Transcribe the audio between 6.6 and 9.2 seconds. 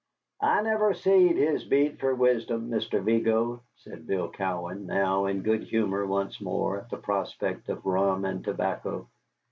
at the prospect of rum and tobacco.